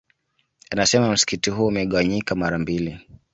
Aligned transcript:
Anasema 0.71 1.11
msikiti 1.11 1.49
huo 1.49 1.67
umegawanyika 1.67 2.35
mara 2.35 2.57
mbili 2.57 2.99